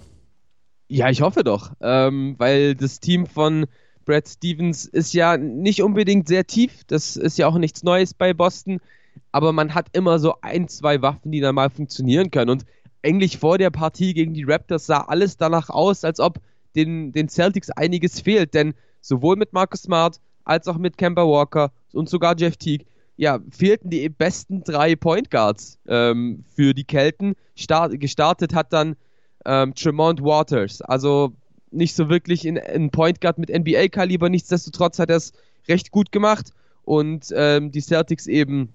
Ja, 0.90 1.10
ich 1.10 1.22
hoffe 1.22 1.44
doch, 1.44 1.72
ähm, 1.82 2.36
weil 2.38 2.76
das 2.76 3.00
Team 3.00 3.26
von 3.26 3.66
Brad 4.06 4.28
Stevens 4.28 4.86
ist 4.86 5.14
ja 5.14 5.38
nicht 5.38 5.82
unbedingt 5.82 6.28
sehr 6.28 6.48
tief. 6.48 6.84
Das 6.88 7.18
ist 7.18 7.38
ja 7.38 7.48
auch 7.48 7.58
nichts 7.58 7.84
Neues 7.84 8.14
bei 8.14 8.34
Boston. 8.34 8.80
Aber 9.32 9.52
man 9.52 9.74
hat 9.74 9.88
immer 9.92 10.20
so 10.20 10.36
ein, 10.42 10.70
zwei 10.70 11.02
Waffen, 11.02 11.32
die 11.32 11.42
dann 11.42 11.56
mal 11.56 11.70
funktionieren 11.70 12.32
können. 12.32 12.50
Und 12.50 12.66
eigentlich 13.04 13.38
vor 13.38 13.58
der 13.58 13.70
Partie 13.70 14.14
gegen 14.14 14.34
die 14.34 14.46
Raptors 14.46 14.86
sah 14.86 15.02
alles 15.02 15.36
danach 15.36 15.70
aus, 15.70 16.06
als 16.06 16.20
ob 16.20 16.40
den, 16.76 17.12
den 17.12 17.28
Celtics 17.28 17.70
einiges 17.70 18.22
fehlt. 18.22 18.54
Denn 18.54 18.74
sowohl 19.02 19.36
mit 19.36 19.52
Marcus 19.52 19.84
Smart 19.84 20.22
als 20.46 20.68
auch 20.70 20.78
mit 20.78 20.98
Kemba 20.98 21.24
Walker 21.24 21.72
und 21.92 22.08
sogar 22.08 22.36
Jeff 22.38 22.56
Teague, 22.56 22.86
ja, 23.18 23.40
fehlten 23.50 23.90
die 23.90 24.08
besten 24.08 24.64
drei 24.64 24.96
Point 24.96 25.32
Guards 25.32 25.80
ähm, 25.88 26.46
für 26.56 26.74
die 26.74 26.86
Kelten. 26.86 27.34
Start, 27.56 28.00
gestartet 28.00 28.54
hat 28.54 28.72
dann 28.72 28.96
ähm, 29.46 29.74
Tremont 29.76 30.22
Waters. 30.22 30.82
Also 30.82 31.34
nicht 31.72 31.96
so 31.96 32.10
wirklich 32.10 32.46
in, 32.46 32.56
in 32.56 32.90
Point 32.90 33.22
Guard 33.22 33.38
mit 33.38 33.50
NBA-Kaliber, 33.50 34.30
nichtsdestotrotz 34.30 35.00
hat 35.00 35.10
er 35.10 35.18
es 35.18 35.34
recht 35.68 35.92
gut 35.92 36.12
gemacht 36.12 36.54
und 36.84 37.34
ähm, 37.36 37.72
die 37.72 37.82
Celtics 37.82 38.28
eben 38.28 38.70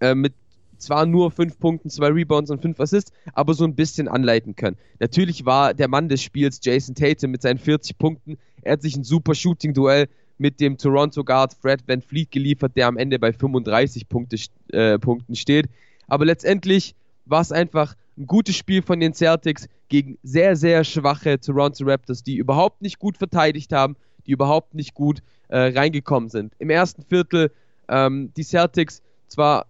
äh, 0.00 0.14
mit 0.14 0.32
zwar 0.78 1.06
nur 1.06 1.30
fünf 1.30 1.58
Punkten, 1.58 1.90
zwei 1.90 2.08
Rebounds 2.08 2.50
und 2.50 2.60
fünf 2.60 2.80
Assists, 2.80 3.12
aber 3.32 3.54
so 3.54 3.64
ein 3.64 3.74
bisschen 3.74 4.08
anleiten 4.08 4.56
können. 4.56 4.76
Natürlich 4.98 5.46
war 5.46 5.74
der 5.74 5.88
Mann 5.88 6.08
des 6.08 6.22
Spiels 6.22 6.60
Jason 6.62 6.94
Tatum 6.94 7.30
mit 7.30 7.42
seinen 7.42 7.58
40 7.58 7.98
Punkten. 7.98 8.36
Er 8.62 8.72
hat 8.72 8.82
sich 8.82 8.96
ein 8.96 9.04
super 9.04 9.34
Shooting-Duell 9.34 10.08
mit 10.38 10.60
dem 10.60 10.76
Toronto 10.76 11.24
Guard 11.24 11.54
Fred 11.54 11.82
Van 11.86 12.02
Fleet 12.02 12.30
geliefert, 12.30 12.72
der 12.76 12.88
am 12.88 12.98
Ende 12.98 13.18
bei 13.18 13.32
35 13.32 14.08
Punkte, 14.08 14.36
äh, 14.72 14.98
Punkten 14.98 15.34
steht. 15.34 15.66
Aber 16.08 16.24
letztendlich 16.24 16.94
war 17.24 17.40
es 17.40 17.52
einfach 17.52 17.96
ein 18.18 18.26
gutes 18.26 18.56
Spiel 18.56 18.82
von 18.82 19.00
den 19.00 19.14
Celtics 19.14 19.68
gegen 19.88 20.18
sehr, 20.22 20.56
sehr 20.56 20.84
schwache 20.84 21.38
Toronto 21.38 21.84
Raptors, 21.84 22.22
die 22.22 22.36
überhaupt 22.36 22.82
nicht 22.82 22.98
gut 22.98 23.16
verteidigt 23.16 23.72
haben, 23.72 23.96
die 24.26 24.32
überhaupt 24.32 24.74
nicht 24.74 24.94
gut 24.94 25.22
äh, 25.48 25.58
reingekommen 25.78 26.28
sind. 26.28 26.54
Im 26.58 26.70
ersten 26.70 27.02
Viertel 27.02 27.52
ähm, 27.88 28.32
die 28.36 28.42
Celtics 28.42 29.02
zwar 29.28 29.66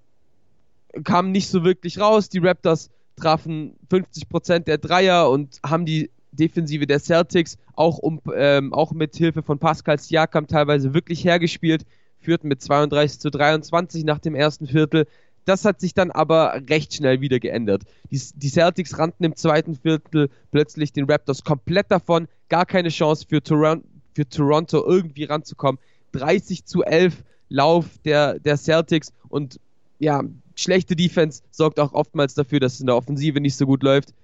kamen 1.04 1.32
nicht 1.32 1.48
so 1.48 1.64
wirklich 1.64 1.98
raus, 2.00 2.28
die 2.28 2.38
Raptors 2.38 2.90
trafen 3.16 3.76
50% 3.90 4.60
der 4.60 4.78
Dreier 4.78 5.30
und 5.30 5.58
haben 5.64 5.86
die 5.86 6.10
Defensive 6.32 6.86
der 6.86 7.00
Celtics 7.00 7.58
auch, 7.74 7.98
um, 7.98 8.20
ähm, 8.34 8.72
auch 8.72 8.92
mit 8.92 9.16
Hilfe 9.16 9.42
von 9.42 9.58
Pascal 9.58 9.98
Siakam 9.98 10.46
teilweise 10.46 10.94
wirklich 10.94 11.24
hergespielt, 11.24 11.84
führten 12.20 12.48
mit 12.48 12.62
32 12.62 13.20
zu 13.20 13.30
23 13.30 14.04
nach 14.04 14.18
dem 14.18 14.34
ersten 14.34 14.66
Viertel. 14.66 15.06
Das 15.46 15.64
hat 15.64 15.80
sich 15.80 15.94
dann 15.94 16.10
aber 16.10 16.60
recht 16.68 16.92
schnell 16.92 17.20
wieder 17.20 17.38
geändert. 17.38 17.84
Die, 18.10 18.20
die, 18.34 18.48
Celtics 18.48 18.98
rannten 18.98 19.24
im 19.24 19.36
zweiten 19.36 19.76
Viertel 19.76 20.28
plötzlich 20.50 20.92
den 20.92 21.08
Raptors 21.08 21.44
komplett 21.44 21.90
davon. 21.90 22.28
Gar 22.48 22.66
keine 22.66 22.88
Chance 22.88 23.24
für, 23.28 23.42
Toron 23.42 23.84
für 24.14 24.28
Toronto 24.28 24.84
irgendwie 24.84 25.24
ranzukommen. 25.24 25.80
30 26.12 26.64
zu 26.64 26.82
11 26.82 27.22
Lauf 27.48 27.86
der, 28.04 28.40
der 28.40 28.56
Celtics 28.56 29.12
und 29.28 29.60
ja, 30.00 30.24
schlechte 30.56 30.96
Defense 30.96 31.42
sorgt 31.52 31.78
auch 31.78 31.92
oftmals 31.92 32.34
dafür, 32.34 32.58
dass 32.58 32.74
es 32.74 32.80
in 32.80 32.86
der 32.86 32.96
Offensive 32.96 33.40
nicht 33.40 33.56
so 33.56 33.66
gut 33.66 33.84
läuft. 33.84 34.14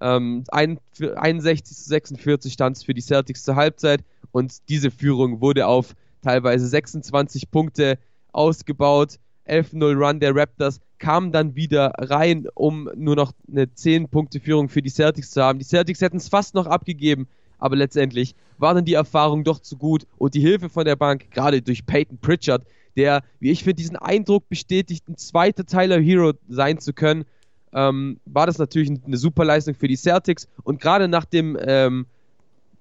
Ähm, 0.00 0.44
61 0.50 1.64
zu 1.64 1.88
46 1.88 2.54
stand 2.54 2.78
es 2.78 2.84
für 2.84 2.94
die 2.94 3.02
Celtics 3.02 3.42
zur 3.42 3.56
Halbzeit 3.56 4.02
und 4.32 4.68
diese 4.70 4.90
Führung 4.90 5.42
wurde 5.42 5.66
auf 5.66 5.94
teilweise 6.22 6.66
26 6.66 7.50
Punkte 7.50 7.98
ausgebaut. 8.32 9.18
11-0 9.46 9.94
Run 9.94 10.20
der 10.20 10.34
Raptors, 10.34 10.80
kamen 10.98 11.32
dann 11.32 11.56
wieder 11.56 11.92
rein, 11.98 12.46
um 12.54 12.88
nur 12.94 13.16
noch 13.16 13.32
eine 13.50 13.64
10-Punkte-Führung 13.64 14.68
für 14.68 14.82
die 14.82 14.90
Celtics 14.90 15.30
zu 15.30 15.42
haben. 15.42 15.58
Die 15.58 15.64
Celtics 15.64 16.00
hätten 16.00 16.18
es 16.18 16.28
fast 16.28 16.54
noch 16.54 16.66
abgegeben, 16.66 17.26
aber 17.58 17.76
letztendlich 17.76 18.34
war 18.58 18.74
dann 18.74 18.84
die 18.84 18.94
Erfahrung 18.94 19.42
doch 19.42 19.60
zu 19.60 19.76
gut 19.76 20.06
und 20.18 20.34
die 20.34 20.40
Hilfe 20.40 20.68
von 20.68 20.84
der 20.84 20.96
Bank, 20.96 21.30
gerade 21.30 21.62
durch 21.62 21.86
Peyton 21.86 22.18
Pritchard, 22.18 22.64
der, 22.96 23.22
wie 23.38 23.50
ich 23.50 23.64
finde, 23.64 23.76
diesen 23.76 23.96
Eindruck 23.96 24.48
bestätigt, 24.48 25.08
ein 25.08 25.16
zweiter 25.16 25.64
Tyler 25.64 26.00
Hero 26.00 26.32
sein 26.48 26.78
zu 26.78 26.92
können, 26.92 27.24
ähm, 27.72 28.18
war 28.26 28.46
das 28.46 28.58
natürlich 28.58 28.90
eine 28.90 29.16
super 29.16 29.44
Leistung 29.44 29.74
für 29.74 29.88
die 29.88 29.96
Celtics 29.96 30.48
und 30.64 30.80
gerade 30.80 31.08
nach 31.08 31.24
dem 31.24 31.56
ähm, 31.60 32.06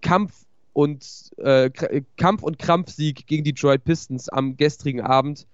Kampf 0.01 0.34
und 0.74 1.32
äh, 1.38 1.70
Kampf 2.18 2.44
und 2.44 2.60
Krampfsieg 2.60 3.28
gegen 3.28 3.44
die 3.44 3.54
Detroit 3.54 3.84
Pistons 3.84 4.30
am 4.30 4.58
gestrigen 4.58 5.01
Abend 5.01 5.46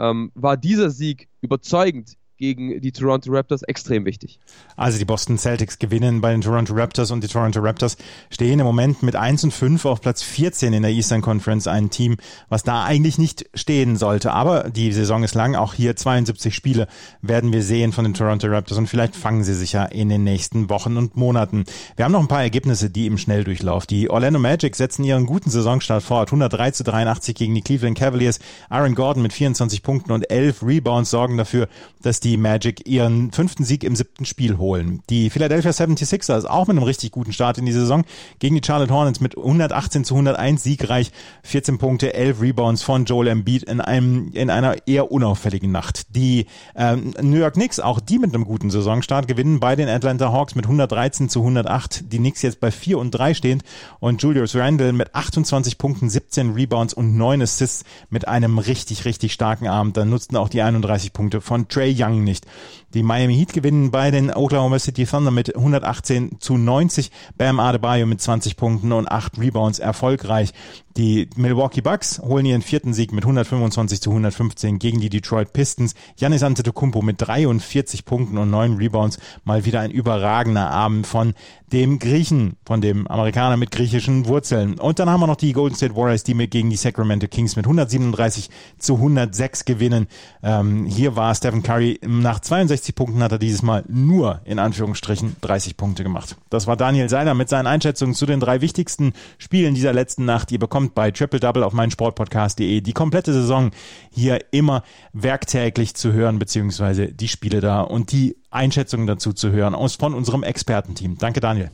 ähm, 0.00 0.32
war 0.34 0.56
dieser 0.56 0.90
Sieg 0.90 1.28
überzeugend 1.42 2.16
gegen 2.40 2.80
die 2.80 2.90
Toronto 2.90 3.30
Raptors 3.30 3.62
extrem 3.62 4.06
wichtig. 4.06 4.40
Also 4.76 4.98
die 4.98 5.04
Boston 5.04 5.38
Celtics 5.38 5.78
gewinnen 5.78 6.22
bei 6.22 6.32
den 6.32 6.40
Toronto 6.40 6.72
Raptors 6.74 7.10
und 7.10 7.22
die 7.22 7.28
Toronto 7.28 7.60
Raptors 7.60 7.98
stehen 8.30 8.58
im 8.58 8.66
Moment 8.66 9.02
mit 9.02 9.14
1 9.14 9.44
und 9.44 9.52
5 9.52 9.84
auf 9.84 10.00
Platz 10.00 10.22
14 10.22 10.72
in 10.72 10.82
der 10.82 10.90
Eastern 10.90 11.20
Conference, 11.20 11.68
ein 11.68 11.90
Team, 11.90 12.16
was 12.48 12.62
da 12.62 12.82
eigentlich 12.84 13.18
nicht 13.18 13.44
stehen 13.54 13.96
sollte. 13.96 14.32
Aber 14.32 14.70
die 14.70 14.90
Saison 14.92 15.22
ist 15.22 15.34
lang, 15.34 15.54
auch 15.54 15.74
hier 15.74 15.94
72 15.94 16.54
Spiele 16.54 16.88
werden 17.20 17.52
wir 17.52 17.62
sehen 17.62 17.92
von 17.92 18.04
den 18.04 18.14
Toronto 18.14 18.46
Raptors 18.46 18.78
und 18.78 18.86
vielleicht 18.86 19.16
fangen 19.16 19.44
sie 19.44 19.54
sich 19.54 19.72
ja 19.74 19.84
in 19.84 20.08
den 20.08 20.24
nächsten 20.24 20.70
Wochen 20.70 20.96
und 20.96 21.16
Monaten. 21.16 21.64
Wir 21.96 22.06
haben 22.06 22.12
noch 22.12 22.20
ein 22.20 22.28
paar 22.28 22.42
Ergebnisse, 22.42 22.88
die 22.88 23.06
im 23.06 23.18
Schnelldurchlauf. 23.18 23.86
Die 23.86 24.08
Orlando 24.08 24.38
Magic 24.38 24.76
setzen 24.76 25.04
ihren 25.04 25.26
guten 25.26 25.50
Saisonstart 25.50 26.02
fort. 26.02 26.28
103 26.28 26.70
zu 26.70 26.84
83 26.84 27.34
gegen 27.34 27.54
die 27.54 27.62
Cleveland 27.62 27.98
Cavaliers. 27.98 28.40
Aaron 28.70 28.94
Gordon 28.94 29.22
mit 29.22 29.34
24 29.34 29.82
Punkten 29.82 30.12
und 30.12 30.30
11 30.30 30.62
Rebounds 30.62 31.10
sorgen 31.10 31.36
dafür, 31.36 31.68
dass 32.00 32.20
die 32.20 32.29
die 32.30 32.36
Magic 32.36 32.86
ihren 32.86 33.32
fünften 33.32 33.64
Sieg 33.64 33.82
im 33.82 33.96
siebten 33.96 34.24
Spiel 34.24 34.56
holen. 34.56 35.02
Die 35.10 35.30
Philadelphia 35.30 35.72
76ers 35.72 36.46
auch 36.46 36.68
mit 36.68 36.76
einem 36.76 36.84
richtig 36.84 37.10
guten 37.10 37.32
Start 37.32 37.58
in 37.58 37.66
die 37.66 37.72
Saison 37.72 38.04
gegen 38.38 38.54
die 38.54 38.64
Charlotte 38.64 38.94
Hornets 38.94 39.20
mit 39.20 39.36
118 39.36 40.04
zu 40.04 40.14
101 40.14 40.62
siegreich, 40.62 41.10
14 41.42 41.78
Punkte, 41.78 42.14
11 42.14 42.40
Rebounds 42.40 42.82
von 42.84 43.04
Joel 43.04 43.26
Embiid 43.26 43.64
in 43.64 43.80
einem 43.80 44.30
in 44.32 44.48
einer 44.48 44.86
eher 44.86 45.10
unauffälligen 45.10 45.72
Nacht. 45.72 46.14
Die 46.14 46.46
ähm, 46.76 47.14
New 47.20 47.38
York 47.38 47.54
Knicks, 47.54 47.80
auch 47.80 47.98
die 47.98 48.20
mit 48.20 48.32
einem 48.32 48.44
guten 48.44 48.70
Saisonstart, 48.70 49.26
gewinnen 49.26 49.58
bei 49.58 49.74
den 49.74 49.88
Atlanta 49.88 50.30
Hawks 50.30 50.54
mit 50.54 50.66
113 50.66 51.28
zu 51.28 51.40
108. 51.40 52.12
Die 52.12 52.18
Knicks 52.18 52.42
jetzt 52.42 52.60
bei 52.60 52.70
4 52.70 52.96
und 52.98 53.10
3 53.10 53.34
stehend 53.34 53.64
und 53.98 54.22
Julius 54.22 54.54
Randle 54.54 54.92
mit 54.92 55.16
28 55.16 55.78
Punkten, 55.78 56.08
17 56.08 56.52
Rebounds 56.52 56.94
und 56.94 57.16
9 57.16 57.42
Assists 57.42 57.84
mit 58.08 58.28
einem 58.28 58.58
richtig, 58.60 59.04
richtig 59.04 59.32
starken 59.32 59.66
Abend. 59.66 59.96
Dann 59.96 60.10
nutzten 60.10 60.36
auch 60.36 60.48
die 60.48 60.62
31 60.62 61.12
Punkte 61.12 61.40
von 61.40 61.66
Trey 61.66 61.92
Young 61.98 62.19
Young 62.20 62.24
nicht. 62.24 62.46
Die 62.92 63.02
Miami 63.04 63.36
Heat 63.36 63.52
gewinnen 63.52 63.90
bei 63.92 64.10
den 64.10 64.32
Oklahoma 64.32 64.78
City 64.78 65.06
Thunder 65.06 65.30
mit 65.30 65.54
118 65.54 66.40
zu 66.40 66.56
90. 66.56 67.10
Bam 67.38 67.60
Adebayo 67.60 68.04
mit 68.04 68.20
20 68.20 68.56
Punkten 68.56 68.92
und 68.92 69.08
8 69.08 69.38
Rebounds 69.38 69.78
erfolgreich. 69.78 70.52
Die 70.96 71.30
Milwaukee 71.36 71.82
Bucks 71.82 72.20
holen 72.20 72.46
ihren 72.46 72.62
vierten 72.62 72.92
Sieg 72.92 73.12
mit 73.12 73.22
125 73.22 74.00
zu 74.00 74.10
115 74.10 74.80
gegen 74.80 75.00
die 75.00 75.08
Detroit 75.08 75.52
Pistons. 75.52 75.94
Giannis 76.16 76.42
Antetokounmpo 76.42 77.00
mit 77.00 77.22
43 77.22 78.04
Punkten 78.04 78.38
und 78.38 78.50
9 78.50 78.76
Rebounds. 78.76 79.18
Mal 79.44 79.64
wieder 79.64 79.80
ein 79.80 79.92
überragender 79.92 80.68
Abend 80.68 81.06
von 81.06 81.34
dem 81.72 82.00
Griechen, 82.00 82.56
von 82.66 82.80
dem 82.80 83.06
Amerikaner 83.06 83.56
mit 83.56 83.70
griechischen 83.70 84.26
Wurzeln. 84.26 84.80
Und 84.80 84.98
dann 84.98 85.08
haben 85.08 85.20
wir 85.20 85.28
noch 85.28 85.36
die 85.36 85.52
Golden 85.52 85.76
State 85.76 85.94
Warriors, 85.94 86.24
die 86.24 86.34
mit 86.34 86.50
gegen 86.50 86.70
die 86.70 86.76
Sacramento 86.76 87.28
Kings 87.28 87.54
mit 87.54 87.66
137 87.66 88.50
zu 88.78 88.96
106 88.96 89.64
gewinnen. 89.64 90.08
Ähm, 90.42 90.86
hier 90.86 91.14
war 91.14 91.32
Stephen 91.36 91.62
Curry 91.62 92.00
nach 92.18 92.40
62 92.40 92.94
Punkten 92.94 93.22
hat 93.22 93.32
er 93.32 93.38
dieses 93.38 93.62
Mal 93.62 93.84
nur 93.88 94.40
in 94.44 94.58
Anführungsstrichen 94.58 95.36
30 95.40 95.76
Punkte 95.76 96.02
gemacht. 96.02 96.36
Das 96.50 96.66
war 96.66 96.76
Daniel 96.76 97.08
Seiler 97.08 97.34
mit 97.34 97.48
seinen 97.48 97.68
Einschätzungen 97.68 98.14
zu 98.14 98.26
den 98.26 98.40
drei 98.40 98.60
wichtigsten 98.60 99.12
Spielen 99.38 99.74
dieser 99.74 99.92
letzten 99.92 100.24
Nacht. 100.24 100.50
Ihr 100.52 100.58
bekommt 100.58 100.80
kommt 100.80 100.94
bei 100.94 101.10
Triple 101.10 101.40
Double 101.40 101.62
auf 101.62 101.74
meinsportpodcast.de 101.74 102.80
die 102.80 102.92
komplette 102.94 103.34
Saison 103.34 103.70
hier 104.10 104.38
immer 104.50 104.82
werktäglich 105.12 105.94
zu 105.94 106.14
hören, 106.14 106.38
beziehungsweise 106.38 107.12
die 107.12 107.28
Spiele 107.28 107.60
da 107.60 107.82
und 107.82 108.12
die 108.12 108.36
Einschätzungen 108.50 109.06
dazu 109.06 109.34
zu 109.34 109.50
hören 109.52 109.74
aus 109.74 109.96
von 109.96 110.14
unserem 110.14 110.42
Expertenteam. 110.42 111.18
Danke, 111.18 111.40
Daniel. 111.40 111.70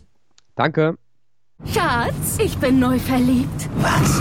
Danke. 0.56 0.98
Schatz, 1.72 2.38
ich 2.38 2.58
bin 2.58 2.80
neu 2.80 2.98
verliebt. 2.98 3.68
Was? 3.76 4.20